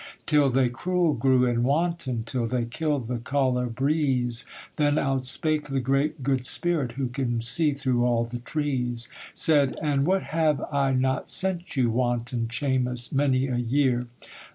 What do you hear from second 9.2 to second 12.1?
'Said "And what have I not sent you,